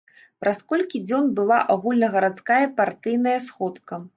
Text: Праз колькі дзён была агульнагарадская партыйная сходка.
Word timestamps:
Праз 0.43 0.61
колькі 0.71 1.01
дзён 1.09 1.27
была 1.39 1.59
агульнагарадская 1.75 2.59
партыйная 2.81 3.37
сходка. 3.51 4.05